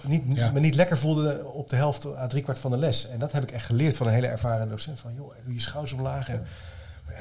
[0.00, 0.50] niet, ja.
[0.50, 3.08] me niet lekker voelde op de helft à driekwart van de les.
[3.08, 5.00] En dat heb ik echt geleerd van een hele ervaren docent.
[5.00, 6.46] Van joh, doe je schouders omlaag en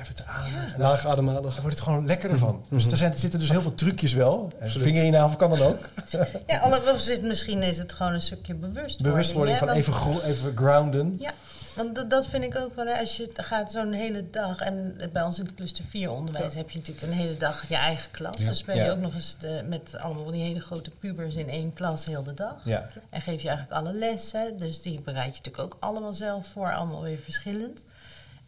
[0.01, 0.67] even te ademen.
[0.67, 0.77] Ja.
[0.77, 1.41] Laag ademhalen.
[1.41, 2.55] Dan wordt het gewoon lekkerder van.
[2.55, 2.77] Mm -hmm.
[2.77, 4.51] Dus er, zijn, er zitten dus heel veel trucjes wel.
[4.61, 5.89] Vinger in navel kan dan ook.
[6.47, 9.09] ja, of misschien is het gewoon een stukje bewustwording.
[9.09, 11.15] Bewustwording van even, even grounden.
[11.19, 11.31] Ja.
[11.73, 14.97] Want dat, dat vind ik ook wel, hè, als je gaat zo'n hele dag, en
[15.13, 16.57] bij ons in het cluster 4 onderwijs ja.
[16.57, 18.37] heb je natuurlijk een hele dag je eigen klas.
[18.37, 18.47] Ja.
[18.47, 18.91] Dus ben je ja.
[18.91, 22.33] ook nog eens de, met allemaal die hele grote pubers in één klas heel de
[22.33, 22.65] dag.
[23.09, 26.73] En geef je eigenlijk alle lessen, dus die bereid je natuurlijk ook allemaal zelf voor,
[26.73, 27.83] allemaal weer verschillend.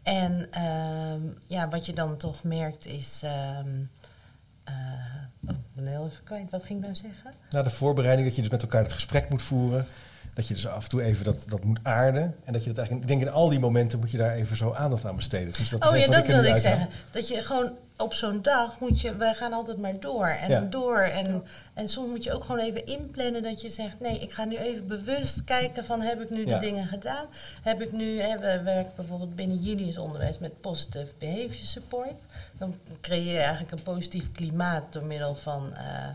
[0.06, 3.22] En um, ja, wat je dan toch merkt is.
[3.66, 3.90] Um,
[4.70, 4.76] uh,
[5.48, 6.50] oh.
[6.50, 7.34] Wat ging ik nou zeggen?
[7.50, 9.86] Nou, de voorbereiding dat je dus met elkaar het gesprek moet voeren.
[10.36, 12.36] Dat je dus af en toe even dat, dat moet aarden.
[12.44, 14.58] En dat je dat eigenlijk, ik denk in al die momenten moet je daar even
[14.58, 15.54] zo aandacht aan besteden.
[15.54, 16.90] Dus dat oh ja, dat wilde ik zeggen.
[17.12, 20.62] Dat je gewoon op zo'n dag moet je, wij gaan altijd maar door en ja.
[20.62, 21.00] door.
[21.00, 21.42] En, ja.
[21.74, 24.56] en soms moet je ook gewoon even inplannen dat je zegt, nee, ik ga nu
[24.56, 26.60] even bewust kijken van heb ik nu ja.
[26.60, 27.26] de dingen gedaan?
[27.62, 32.22] Heb ik nu, hè, we werken bijvoorbeeld binnen Julius onderwijs met positive behavior support.
[32.58, 35.74] Dan creëer je eigenlijk een positief klimaat door middel van...
[35.74, 36.10] Uh, eh,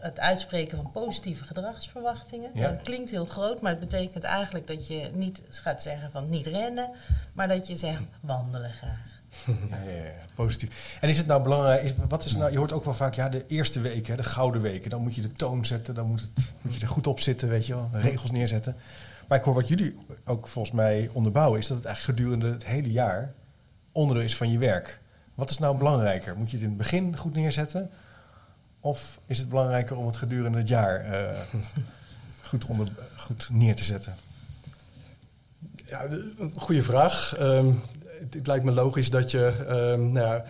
[0.00, 2.50] het uitspreken van positieve gedragsverwachtingen.
[2.54, 2.70] Ja.
[2.70, 6.46] Dat klinkt heel groot, maar het betekent eigenlijk dat je niet gaat zeggen van niet
[6.46, 6.90] rennen,
[7.32, 9.08] maar dat je zegt wandelen graag.
[9.46, 10.98] Ja, ja, ja, positief.
[11.00, 13.28] En is het nou belangrijk, is, wat is nou, je hoort ook wel vaak, ja,
[13.28, 16.30] de eerste weken, de gouden weken, dan moet je de toon zetten, dan moet, het,
[16.60, 18.76] moet je er goed op zitten, weet je wel, regels neerzetten.
[19.28, 22.64] Maar ik hoor wat jullie ook volgens mij onderbouwen, is dat het eigenlijk gedurende het
[22.64, 23.32] hele jaar
[23.92, 25.00] onderdeel is van je werk.
[25.34, 26.36] Wat is nou belangrijker?
[26.36, 27.90] Moet je het in het begin goed neerzetten?
[28.80, 31.38] Of is het belangrijker om het gedurende het jaar eh,
[32.48, 34.16] goed, onder, goed neer te zetten?
[35.86, 36.04] Ja,
[36.38, 37.36] een goede vraag.
[37.36, 37.66] Ehm,
[38.20, 40.44] het, het lijkt me logisch dat je, ehm, nou ja,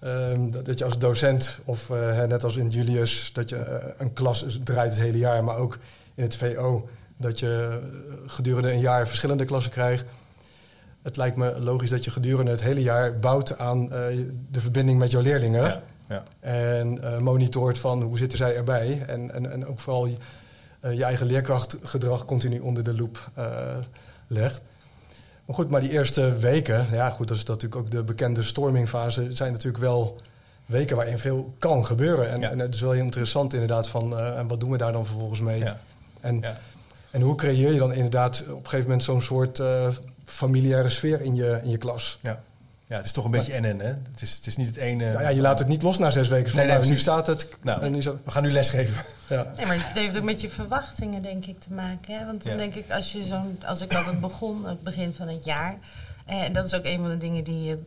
[0.00, 4.12] ehm, dat, je als docent of eh, net als in Julius, dat je eh, een
[4.12, 5.78] klas draait het hele jaar, maar ook
[6.14, 7.80] in het VO, dat je
[8.26, 10.04] gedurende een jaar verschillende klassen krijgt.
[11.02, 13.88] Het lijkt me logisch dat je gedurende het hele jaar bouwt aan
[14.50, 15.62] de verbinding met jouw leerlingen.
[15.62, 16.22] Ja, ja.
[16.40, 19.02] En eh, monitort van hoe zitten zij erbij.
[19.06, 20.16] En, en, en ook vooral je,
[20.80, 23.76] eh, je eigen leerkrachtgedrag continu onder de loep eh,
[24.26, 24.64] legt.
[25.44, 29.26] Maar goed, maar die eerste weken, ja goed, dat is natuurlijk ook de bekende stormingfase,
[29.34, 30.16] zijn natuurlijk wel
[30.66, 32.30] weken waarin veel kan gebeuren.
[32.30, 32.50] En, Ja.
[32.50, 35.40] en het is wel heel interessant inderdaad van, en wat doen we daar dan vervolgens
[35.40, 35.58] mee?
[35.58, 35.78] Ja.
[36.20, 36.58] En, Ja.
[37.10, 39.62] en hoe creëer je dan inderdaad op een gegeven moment zo'n soort
[40.24, 42.18] familiaire sfeer in je, in je klas?
[42.22, 42.42] Ja.
[42.88, 43.86] Ja, het is toch een beetje NN, hè?
[43.86, 45.10] Het is, het is niet het ene...
[45.10, 46.50] Nou ja, je laat het niet los na zes weken.
[46.50, 47.48] Van, Nee, nee, nou, nu staat het.
[47.62, 47.82] Nou.
[47.82, 49.04] en nu zo, We gaan nu lesgeven.
[49.26, 49.52] ja.
[49.56, 52.18] Nee, maar het heeft ook met je verwachtingen, denk ik, te maken.
[52.18, 52.26] Hè?
[52.26, 52.58] Want dan Ja.
[52.58, 55.76] denk ik, als je zo'n, als ik altijd begon, het begin van het jaar.
[56.26, 57.78] eh, En dat is ook een van de dingen die, je,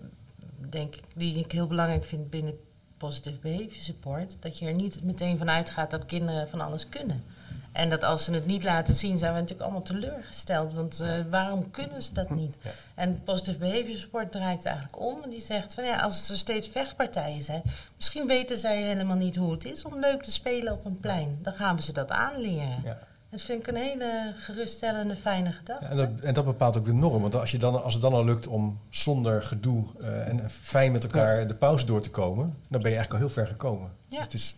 [0.70, 2.54] denk ik, die ik heel belangrijk vind binnen
[2.98, 4.36] Positive Behavior Support.
[4.40, 7.24] Dat je er niet meteen van uitgaat dat kinderen van alles kunnen.
[7.72, 10.74] En dat als ze het niet laten zien, zijn we natuurlijk allemaal teleurgesteld.
[10.74, 12.58] Want eh, waarom kunnen ze dat niet?
[12.62, 12.72] Ja.
[12.96, 15.24] En Positive Behavior Support draait het eigenlijk om.
[15.24, 17.62] En die zegt van ja, als er steeds vechtpartijen zijn,
[17.96, 21.40] misschien weten zij helemaal niet hoe het is om leuk te spelen op een plein.
[21.42, 22.82] Dan gaan we ze dat aanleren.
[22.84, 22.98] Ja.
[23.32, 25.84] Dat vind ik een hele geruststellende, fijne gedachte.
[25.86, 27.22] Ja, en, dat, en dat bepaalt ook de norm.
[27.22, 30.92] Want als, je dan, als het dan al lukt om zonder gedoe eh, en fijn
[30.92, 33.92] met elkaar de pauze door te komen, dan ben je eigenlijk al heel ver gekomen.
[34.08, 34.18] Ja.
[34.18, 34.56] Dus het is,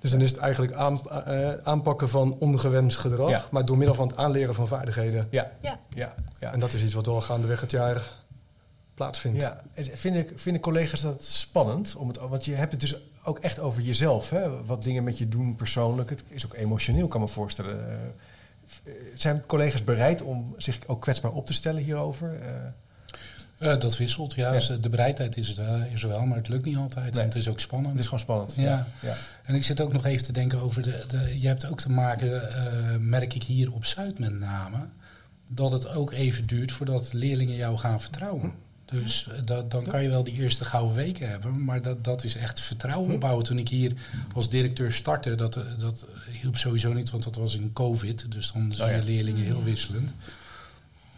[0.00, 3.44] Dus dan is het eigenlijk aan, eh, aanpakken van ongewenst gedrag, Ja.
[3.50, 5.26] maar door middel van het aanleren van vaardigheden.
[5.30, 5.78] ja, Ja.
[5.94, 6.52] ja, ja.
[6.52, 8.10] En dat is iets wat wel gaandeweg het jaar
[8.94, 9.40] plaatsvindt.
[9.42, 11.94] Ja, en vinden, vinden collega's dat spannend?
[11.96, 14.30] Om het, want je hebt het dus ook echt over jezelf.
[14.30, 14.64] Hè?
[14.64, 16.10] Wat dingen met je doen persoonlijk.
[16.10, 17.90] Het is ook emotioneel, kan me voorstellen.
[17.90, 17.96] Eh,
[18.66, 18.78] v-
[19.14, 22.40] zijn collega's bereid om zich ook kwetsbaar op te stellen hierover?
[22.40, 22.48] Eh,
[23.58, 24.46] Eh, dat wisselt, ja.
[24.46, 24.52] Ja.
[24.52, 27.12] Dus, eh, De bereidheid is, het, wel- is er wel, maar het lukt niet altijd.
[27.12, 27.20] Nee.
[27.22, 27.90] En het is ook spannend.
[27.92, 28.54] het is gewoon spannend.
[28.56, 28.86] Ja.
[29.00, 29.14] ja.
[29.44, 31.04] En ik zit ook nog even te denken over de.
[31.08, 34.76] de je hebt ook te maken, eh, merk ik hier op Zuid met name,
[35.50, 38.52] dat het ook even duurt voordat leerlingen jou gaan vertrouwen.
[38.84, 42.24] Dus eh, dat, dan kan je wel die eerste gouden weken hebben, maar dat, dat
[42.24, 43.44] is echt vertrouwen opbouwen.
[43.44, 43.92] Toen ik hier
[44.34, 46.06] als directeur startte, dat, eh, dat
[46.40, 48.32] hielp sowieso niet, want dat was in COVID.
[48.32, 49.00] Dus dan zijn Oh ja.
[49.00, 50.14] de leerlingen heel wisselend.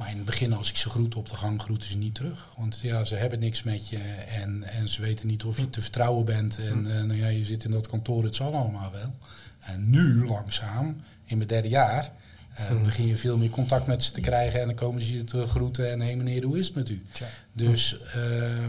[0.00, 2.48] Maar in het begin, als ik ze groet op de gang, groeten ze niet terug.
[2.56, 5.80] Want ja, ze hebben niks met je en, en ze weten niet of je te
[5.80, 6.58] vertrouwen bent.
[6.58, 9.14] En eh, nou ja, je zit in dat kantoor, het zal allemaal wel.
[9.60, 12.10] En nu, langzaam, in mijn derde jaar,
[12.54, 14.60] eh, begin je veel meer contact met ze te krijgen.
[14.60, 17.04] En dan komen ze je te groeten en hé meneer, hoe is het met u?
[17.52, 18.64] Dus eh,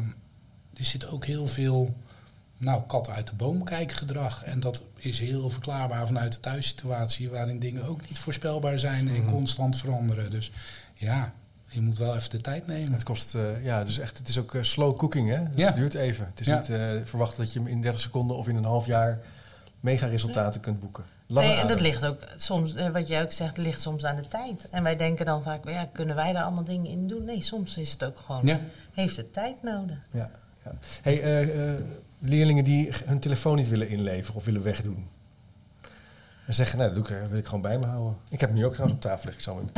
[0.73, 1.95] er zit ook heel veel
[2.57, 4.43] nou, kat uit de boom kijken gedrag.
[4.43, 9.25] En dat is heel verklaarbaar vanuit de thuissituatie, waarin dingen ook niet voorspelbaar zijn en
[9.25, 10.31] constant veranderen.
[10.31, 10.51] Dus
[11.01, 11.33] ja,
[11.67, 12.93] je moet wel even de tijd nemen.
[12.93, 15.35] Het kost, eh, ja, dus echt, het is ook eh, slow cooking, hè?
[15.35, 15.71] Het Ja.
[15.71, 16.25] duurt even.
[16.25, 16.55] Het is Ja.
[16.57, 19.19] niet eh, verwachten dat je hem in 30 seconden of in een half jaar
[19.79, 21.03] mega resultaten kunt boeken.
[21.27, 24.27] Lange Nee, en dat ligt ook soms, wat jij ook zegt, ligt soms aan de
[24.27, 24.67] tijd.
[24.69, 27.25] En wij denken dan vaak, ja, kunnen wij daar allemaal dingen in doen?
[27.25, 28.59] Nee, soms is het ook gewoon, Ja.
[28.93, 29.97] heeft het tijd nodig.
[30.11, 30.29] Ja,
[30.65, 30.71] ja.
[31.01, 31.47] Hey,
[32.19, 35.07] leerlingen die hun telefoon niet willen inleveren of willen wegdoen.
[36.45, 38.17] En zeggen, nou, dat doe ik, eh, wil ik gewoon bij me houden.
[38.29, 39.69] Ik heb hem nu ook trouwens op tafel liggen.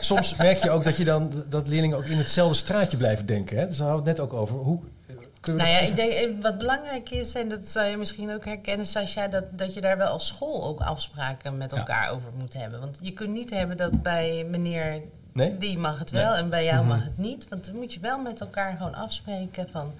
[0.00, 3.58] Soms merk je ook dat, je dan, dat leerlingen ook in hetzelfde straatje blijven denken.
[3.58, 3.66] Hè?
[3.66, 4.54] Dus daar hadden we het net ook over.
[4.56, 7.86] Hoe, eh, kunnen we Nou ja, ik denk, eh, wat belangrijk is, en dat zou
[7.86, 11.70] je misschien ook herkennen, Sascha, dat, dat je daar wel als school ook afspraken met
[11.70, 11.76] Ja.
[11.76, 12.80] elkaar over moet hebben.
[12.80, 15.00] Want je kunt niet hebben dat bij meneer
[15.32, 15.58] Nee?
[15.58, 16.88] die mag het wel en bij jou Mhm.
[16.88, 17.48] mag het niet.
[17.48, 19.92] Want dan moet je wel met elkaar gewoon afspreken van,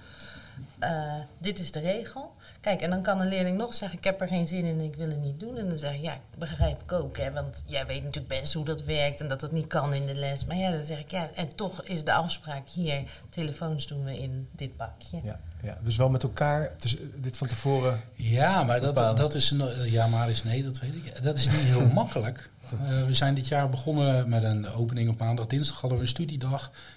[0.79, 2.35] eh, dit is de regel.
[2.61, 4.85] Kijk, en dan kan een leerling nog zeggen, ik heb er geen zin in en
[4.85, 5.57] ik wil het niet doen.
[5.57, 8.65] En dan zeg ik, ja, begrijp ik ook, hè, want jij weet natuurlijk best hoe
[8.65, 10.45] dat werkt en dat dat niet kan in de les.
[10.45, 14.19] Maar ja, dan zeg ik, ja, en toch is de afspraak hier, telefoons doen we
[14.19, 15.21] in dit bakje.
[15.25, 18.01] Ja, ja, dus wel met elkaar dus, eh, dit van tevoren.
[18.15, 21.23] Ja, maar dat, dat is een, ja, maar is nee, dat weet ik.
[21.23, 22.53] Dat is niet heel makkelijk.
[22.71, 25.47] Eh, we zijn dit jaar begonnen met een opening op maandag.
[25.47, 26.94] Dinsdag hadden we een studiedag eh, eh,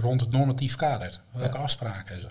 [0.00, 1.20] rond het normatief kader.
[1.30, 1.62] Welke Ja.
[1.62, 2.28] afspraken en zo.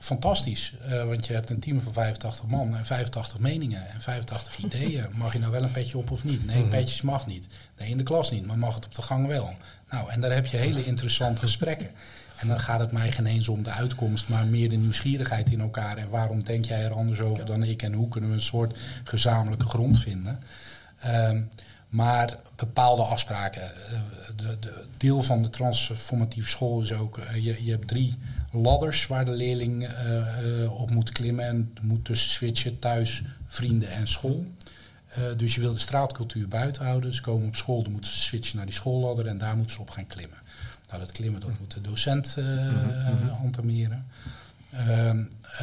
[0.00, 0.74] fantastisch.
[0.88, 5.06] Uh, want je hebt een team van 85 man en 85 meningen en 85 ideeën.
[5.12, 6.46] Mag je nou wel een petje op of niet?
[6.46, 6.70] Nee, mm -hmm.
[6.70, 7.48] petjes mag niet.
[7.78, 9.54] Nee, in de klas niet, maar mag het op de gang wel.
[9.90, 11.90] Nou, en daar heb je hele interessante gesprekken.
[12.36, 15.60] En dan gaat het mij geen eens om de uitkomst, maar meer de nieuwsgierigheid in
[15.60, 15.96] elkaar.
[15.96, 17.82] En waarom denk jij er anders over dan ik?
[17.82, 20.42] En hoe kunnen we een soort gezamenlijke grond vinden?
[21.06, 21.48] Um,
[21.90, 23.72] maar bepaalde afspraken.
[24.36, 28.18] De, de, deel van de transformatieve school is ook, je, je hebt drie
[28.52, 33.90] ladders waar de leerling uh, uh, op moet klimmen en moet tussen switchen thuis, vrienden
[33.90, 34.46] en school.
[35.18, 37.14] Uh, dus je wil de straatcultuur buiten houden.
[37.14, 39.80] Ze komen op school, dan moeten ze switchen naar die schoolladder en daar moeten ze
[39.80, 40.38] op gaan klimmen.
[40.88, 42.36] Nou, dat klimmen dat moet de docent
[43.42, 44.06] entameren.
[44.70, 45.22] Ehm,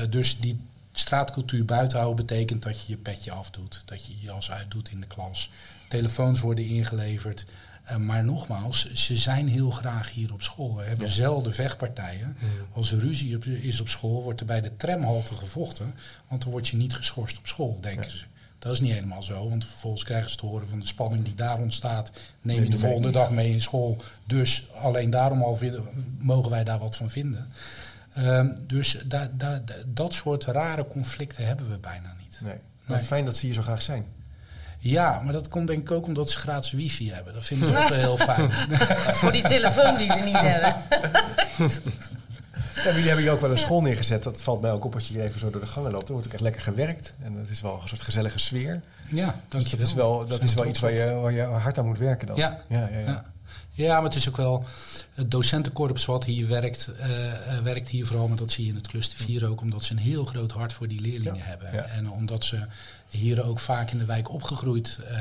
[0.09, 0.59] dus die
[0.91, 4.99] straatcultuur buiten houden betekent dat je je petje afdoet, dat je je jas uitdoet in
[4.99, 5.51] de klas.
[5.87, 7.45] Telefoons worden ingeleverd.
[7.89, 10.75] Uh, maar nogmaals, ze zijn heel graag hier op school.
[10.75, 11.13] We hebben ja.
[11.13, 12.37] zelden vechtpartijen.
[12.39, 12.47] Ja.
[12.71, 15.93] Als er ruzie op, is op school, wordt er bij de tramhalte gevochten.
[16.27, 18.17] Want dan word je niet geschorst op school, denken ja.
[18.17, 18.25] ze.
[18.59, 21.35] Dat is niet helemaal zo, want vervolgens krijgen ze te horen van de spanning die
[21.35, 22.11] daar ontstaat.
[22.41, 23.97] Neem je de volgende dag mee in school.
[24.25, 25.87] Dus alleen daarom al vinden,
[26.19, 27.47] mogen wij daar wat van vinden.
[28.17, 32.39] Um, dus da, da, da, dat soort rare conflicten hebben we bijna niet.
[32.43, 32.55] Nee.
[32.85, 34.05] Maar fijn dat ze hier zo graag zijn.
[34.89, 37.33] Ja, maar dat komt denk ik ook omdat ze gratis wifi hebben.
[37.33, 38.51] Dat vinden ze ook wel heel fijn.
[39.21, 40.75] Voor die telefoon die ze niet hebben.
[42.75, 44.23] Ja, jullie hebben hier ook wel een school neergezet.
[44.23, 46.07] Dat valt mij ook op als je hier even zo door de gangen loopt.
[46.07, 47.13] Er wordt ook echt lekker gewerkt.
[47.23, 48.81] En het is wel een soort gezellige sfeer.
[49.07, 51.85] Ja, dus dat is wel, dat is wel iets waar je, waar je hard aan
[51.85, 52.35] moet werken dan.
[52.35, 52.99] Ja, ja, ja.
[52.99, 53.05] ja.
[53.05, 53.23] Ja,
[53.77, 54.63] maar het is ook wel
[55.13, 58.75] het docentenkorps wat hier werkt, uh, uh, werkt hier vooral, maar dat zie je in
[58.75, 61.73] het cluster 4 ook, omdat ze een heel groot hart voor die leerlingen ja, hebben.
[61.73, 61.83] Ja.
[61.83, 62.65] En omdat ze
[63.09, 65.17] hier ook vaak in de wijk opgegroeid uh,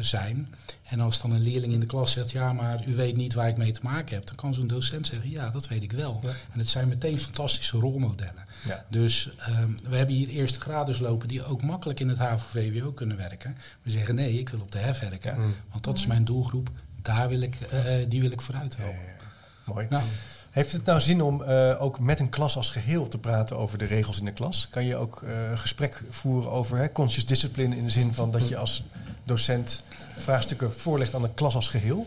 [0.00, 0.54] zijn.
[0.82, 3.48] En als dan een leerling in de klas zegt, ja, maar u weet niet waar
[3.48, 6.20] ik mee te maken heb, dan kan zo'n docent zeggen, ja, dat weet ik wel.
[6.22, 6.28] Ja.
[6.28, 8.46] En het zijn meteen fantastische rolmodellen.
[8.66, 8.84] Ja.
[8.88, 13.16] Dus um, we hebben hier eerste graders lopen die ook makkelijk in het HAVO-VWO kunnen
[13.16, 13.56] werken.
[13.82, 15.54] We zeggen, nee, ik wil op de hef werken, mm.
[15.70, 16.70] want dat is mijn doelgroep
[17.08, 18.94] daar wil ik, uh, die wil ik vooruit helpen.
[18.94, 19.72] Ja, ja.
[19.72, 19.86] Mooi.
[19.90, 20.02] Nou.
[20.50, 23.78] Heeft het nou zin om uh, ook met een klas als geheel te praten over
[23.78, 24.68] de regels in de klas?
[24.70, 28.48] Kan je ook uh, gesprek voeren over hè, conscious discipline in de zin van dat
[28.48, 28.84] je als
[29.24, 29.82] docent
[30.16, 32.06] vraagstukken voorlegt aan de klas als geheel?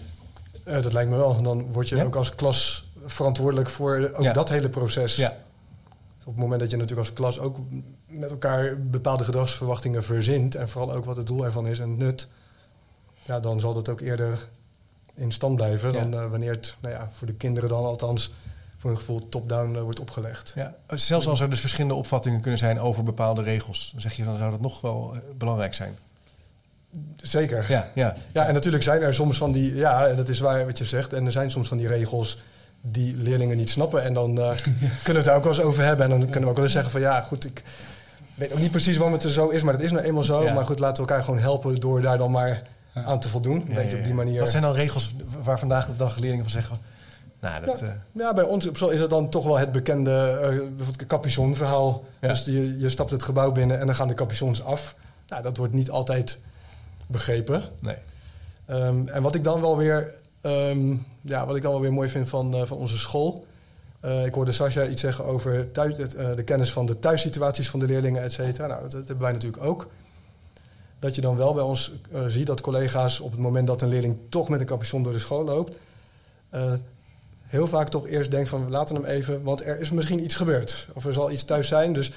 [0.63, 1.41] dat lijkt me wel.
[1.41, 2.03] Dan word je ja?
[2.03, 5.15] ook als klas verantwoordelijk voor ook dat hele proces.
[5.15, 5.37] Ja.
[6.19, 7.57] Op het moment dat je natuurlijk als klas ook
[8.07, 11.97] met elkaar bepaalde gedragsverwachtingen verzint en vooral ook wat het doel ervan is en het
[11.97, 12.27] nut,
[13.23, 14.47] ja, dan zal dat ook eerder
[15.15, 18.31] in stand blijven dan uh, wanneer het nou ja, voor de kinderen dan althans
[18.77, 20.53] voor een gevoel top-down uh, wordt opgelegd.
[20.55, 24.23] Ja, zelfs als er dus verschillende opvattingen kunnen zijn over bepaalde regels, dan zeg je
[24.23, 25.97] dan zou dat nog wel uh, belangrijk zijn.
[27.15, 27.65] Zeker.
[27.69, 28.15] Ja, ja.
[28.31, 31.13] ja, en natuurlijk zijn er soms van die, ja, dat is waar wat je zegt,
[31.13, 32.41] en er zijn soms van die regels
[32.81, 34.03] die leerlingen niet snappen.
[34.03, 34.61] En dan kunnen
[35.03, 36.05] we het daar ook wel eens over hebben.
[36.05, 37.63] En dan kunnen we ook wel eens zeggen van ja, goed, ik
[38.35, 40.43] weet ook niet precies waarom het er zo is, maar het is nou eenmaal zo.
[40.43, 40.53] Ja.
[40.53, 42.61] Maar goed, laten we elkaar gewoon helpen door daar dan maar.
[42.93, 43.61] Aan te voldoen.
[43.61, 44.39] Op die manier.
[44.39, 46.77] Wat zijn dan regels waar vandaag de dag leerlingen van zeggen?
[47.39, 47.91] Nou, dat, ja, uh...
[48.11, 50.39] ja, bij ons op school is het dan toch wel het bekende
[50.79, 52.03] uh, capuchon-verhaal.
[52.19, 54.95] Dus je, je stapt het gebouw binnen en dan gaan de capuchons af.
[55.27, 56.39] Nou, dat wordt niet altijd
[57.07, 57.63] begrepen.
[57.79, 57.95] Nee.
[58.69, 62.09] Um, en wat ik dan wel weer, um, ja, wat ik dan wel weer mooi
[62.09, 63.45] vind van, uh, van onze school.
[64.05, 65.95] Uh, ik hoorde Sascha iets zeggen over thuis,
[66.35, 68.67] de kennis van de thuissituaties van de leerlingen, et cetera.
[68.67, 69.89] Nou, dat, dat hebben wij natuurlijk ook
[71.01, 73.87] dat je dan wel bij ons uh, ziet dat collega's op het moment dat een
[73.87, 75.77] leerling toch met een capuchon door de school loopt,
[76.53, 76.73] uh,
[77.41, 80.35] heel vaak toch eerst denkt van we laten hem even, want er is misschien iets
[80.35, 80.87] gebeurd.
[80.93, 81.93] Of er zal iets thuis zijn.
[81.93, 82.11] Dus,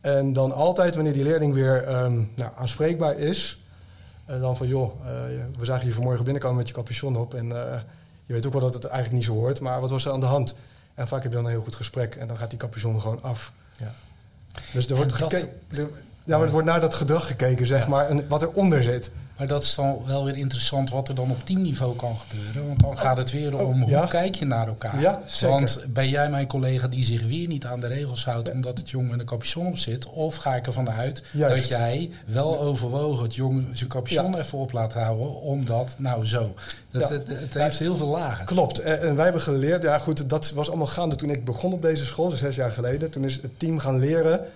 [0.00, 3.60] en dan altijd wanneer die leerling weer um, nou, aanspreekbaar is,
[4.30, 4.92] uh, dan van joh,
[5.58, 7.46] we zagen je vanmorgen binnenkomen met je capuchon op en
[8.26, 10.20] je weet ook wel dat het eigenlijk niet zo hoort, maar wat was er aan
[10.20, 10.54] de hand?
[10.94, 13.22] En vaak heb je dan een heel goed gesprek en dan gaat die capuchon gewoon
[13.22, 13.52] af.
[13.76, 13.92] Ja.
[14.72, 15.50] Dus er wordt gekeken.
[16.28, 17.88] Ja, maar het wordt naar dat gedrag gekeken, zeg ja.
[17.88, 19.10] maar, en wat eronder zit.
[19.36, 22.66] Maar dat is dan wel weer interessant wat er dan op teamniveau kan gebeuren.
[22.66, 23.98] Want dan gaat het weer om oh, ja.
[23.98, 25.00] hoe kijk je naar elkaar.
[25.00, 28.78] Ja, want ben jij mijn collega die zich weer niet aan de regels houdt omdat
[28.78, 30.06] het jong met een capuchon op zit?
[30.06, 31.56] Of ga ik ervan uit Juist.
[31.56, 36.54] dat jij wel overwogen het jong zijn capuchon even op laat houden, omdat, nou zo.
[36.90, 38.46] Dat, het, het, heeft heel veel lagen.
[38.46, 38.78] Klopt.
[38.78, 42.04] En wij hebben geleerd, ja goed, dat was allemaal gaande toen ik begon op deze
[42.04, 43.10] school, zes jaar geleden.
[43.10, 44.46] Toen is het team gaan leren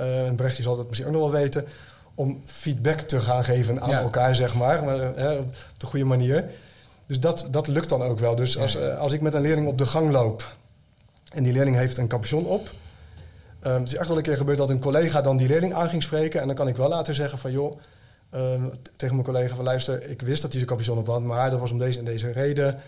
[0.00, 1.64] uh, en Brechtje zal dat misschien ook nog wel weten,
[2.14, 4.00] om feedback te gaan geven aan ja.
[4.00, 6.44] elkaar, zeg maar, maar uh, op de goede manier.
[7.06, 8.34] Dus dat, dat lukt dan ook wel.
[8.34, 10.56] Dus als, uh, als ik met een leerling op de gang loop
[11.32, 12.70] en die leerling heeft een capuchon op,
[13.66, 15.88] um, het is echt wel een keer gebeurd dat een collega dan die leerling aan
[15.88, 17.78] ging spreken en dan kan ik wel laten zeggen van joh,
[18.34, 21.50] um, tegen mijn collega van luister, ik wist dat hij zijn capuchon op had, maar
[21.50, 22.80] dat was om deze en deze reden.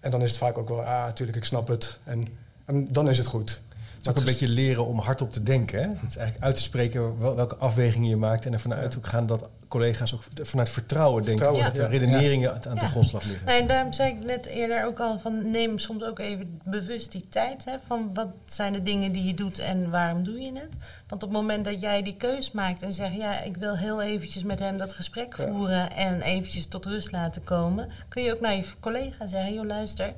[0.00, 1.98] En dan is het vaak ook wel, ah, natuurlijk, ik snap het.
[2.04, 2.26] En,
[2.64, 3.60] en dan is het goed.
[3.98, 5.78] Het is ook een beetje leren om hardop te denken.
[5.82, 5.88] Hè?
[5.88, 8.46] Het is eigenlijk uit te spreken wel- welke afwegingen je maakt.
[8.46, 11.44] En ervan uit ook gaan dat collega's ook vanuit vertrouwen denken.
[11.44, 11.98] Vertrouwen, dat ja.
[11.98, 12.88] redeneringen aan de Ja.
[12.88, 13.46] grondslag liggen.
[13.46, 17.12] Nee, en daarom zei ik net eerder ook al van neem soms ook even bewust
[17.12, 17.64] die tijd.
[17.64, 20.68] Hè, van wat zijn de dingen die je doet en waarom doe je het?
[21.08, 24.02] Want op het moment dat jij die keus maakt en zegt ja, ik wil heel
[24.02, 25.46] eventjes met hem dat gesprek Ja.
[25.48, 29.66] voeren en eventjes tot rust laten komen, kun je ook naar je collega zeggen, joh
[29.66, 30.12] luister,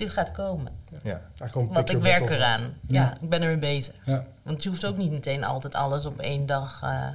[0.00, 0.72] dit gaat komen.
[1.02, 1.20] Ja.
[1.52, 2.60] Want ik werk eraan.
[2.60, 2.70] Ja.
[3.02, 3.94] Ja, ik ben ermee bezig.
[4.04, 4.24] Ja.
[4.42, 7.08] Want je hoeft ook niet meteen altijd alles op één dag eh,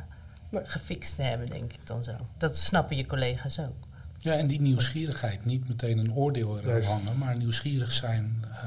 [0.49, 0.65] Nee.
[0.65, 2.11] gefixt te hebben, denk ik dan zo.
[2.37, 3.73] Dat snappen je collega's ook.
[4.17, 5.45] ja, en die nieuwsgierigheid.
[5.45, 6.83] Niet meteen een oordeel eraan Nee.
[6.83, 8.45] hangen, maar nieuwsgierig zijn.
[8.51, 8.63] eh,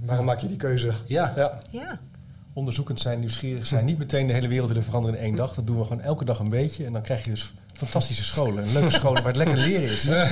[0.00, 0.92] Waarom maak je die keuze?
[1.06, 1.32] ja.
[1.36, 1.58] Ja.
[1.70, 1.98] Ja.
[2.52, 3.84] Onderzoekend zijn, nieuwsgierig zijn.
[3.84, 5.54] Niet meteen de hele wereld willen veranderen in één dag.
[5.54, 6.84] Dat doen we gewoon elke dag een beetje.
[6.84, 8.64] En dan krijg je dus fantastische scholen.
[8.64, 10.04] En leuke scholen waar het lekker leren is.
[10.08, 10.22] hè?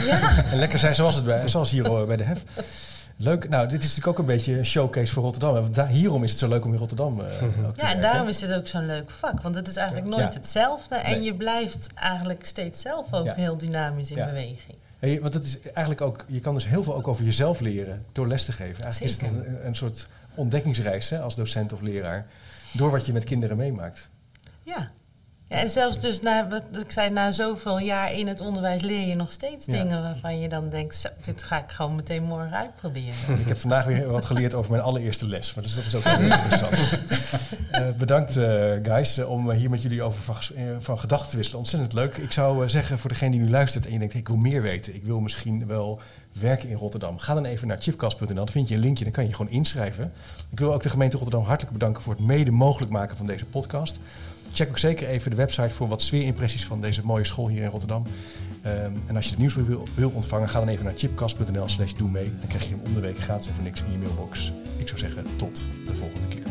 [0.51, 2.43] En lekker zijn zoals, het bij, zoals hier bij de HEF.
[3.17, 3.49] Leuk.
[3.49, 5.53] Nou, dit is natuurlijk ook een beetje een showcase voor Rotterdam.
[5.53, 8.01] Want daar, hierom is het zo leuk om in Rotterdam eh, ook te Ja, en
[8.01, 9.41] daarom is dit ook zo'n leuk vak.
[9.41, 10.39] Want het is eigenlijk nooit Ja.
[10.39, 10.95] hetzelfde.
[10.97, 11.23] En Nee.
[11.23, 13.35] je blijft eigenlijk steeds zelf ook Ja.
[13.35, 14.25] heel dynamisch in Ja.
[14.27, 14.77] beweging.
[14.99, 18.05] Hey, want het is eigenlijk ook, je kan dus heel veel ook over jezelf leren
[18.13, 18.83] door les te geven.
[18.85, 19.37] Eigenlijk is Zeker.
[19.37, 22.27] het een, een soort ontdekkingsreis hè, als docent of leraar.
[22.73, 24.09] Door wat je met kinderen meemaakt.
[24.63, 24.91] Ja.
[25.49, 29.07] Ja en zelfs dus na, wat ik zei, na zoveel jaar in het onderwijs leer
[29.09, 29.73] je nog steeds Ja.
[29.73, 33.15] dingen waarvan je dan denkt, zo, dit ga ik gewoon meteen morgen uitproberen.
[33.39, 35.55] Ik heb vandaag weer wat geleerd over mijn allereerste les.
[35.55, 36.99] Maar dus dat is ook heel interessant.
[37.71, 40.37] Eh, bedankt eh, guys eh, om hier met jullie over
[40.81, 41.61] van, gedachten te wisselen.
[41.61, 42.17] Ontzettend leuk.
[42.17, 44.95] Ik zou zeggen voor degene die nu luistert en je denkt ik wil meer weten.
[44.95, 46.01] Ik wil misschien wel
[46.33, 47.19] werken in Rotterdam.
[47.19, 48.35] Ga dan even naar chipcast.nl.
[48.35, 49.05] Dan vind je een linkje.
[49.05, 50.13] Dan kan je gewoon inschrijven.
[50.51, 53.45] Ik wil ook de gemeente Rotterdam hartelijk bedanken voor het mede mogelijk maken van deze
[53.45, 53.99] podcast.
[54.55, 57.69] Check ook zeker even de website voor wat sfeerimpressies van deze mooie school hier in
[57.69, 58.03] Rotterdam.
[58.63, 61.93] Ehm, en als je het nieuws wil, wil ontvangen, ga dan even naar chipcast.nl slash
[61.93, 62.33] doe mee.
[62.39, 64.53] Dan krijg je hem om de week gratis en voor niks in je mailbox.
[64.77, 66.43] Ik zou zeggen, tot de volgende keer.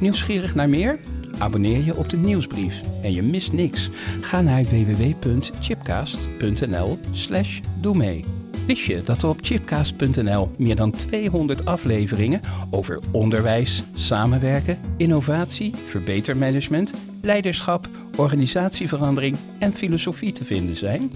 [0.00, 0.98] Nieuwsgierig naar meer?
[1.38, 3.90] Abonneer je op de nieuwsbrief en je mist niks.
[4.20, 8.41] Ga naar www.chipcast.nl slash doe mee.
[8.66, 16.92] Wist je dat er op chipcast.nl meer dan 200 afleveringen over onderwijs, samenwerken, innovatie, verbetermanagement,
[17.22, 21.12] leiderschap, organisatieverandering en filosofie te vinden zijn?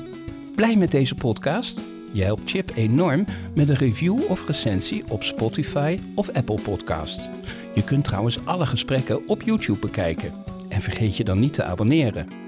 [0.54, 1.80] Blij met deze podcast?
[2.12, 7.28] Je helpt Chip enorm met een review of recensie op Spotify of Apple Podcast.
[7.74, 10.32] Je kunt trouwens alle gesprekken op YouTube bekijken.
[10.68, 12.45] En vergeet je dan niet te abonneren.